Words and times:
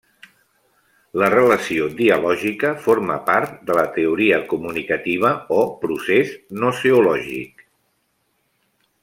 La 1.23 1.27
relació 1.33 1.89
dialògica 1.99 2.71
forma 2.85 3.17
part 3.27 3.53
de 3.67 3.75
la 3.81 3.83
teoria 3.99 4.41
comunicativa 4.55 5.35
o 5.59 5.59
procés 5.85 6.33
gnoseològic. 6.63 7.63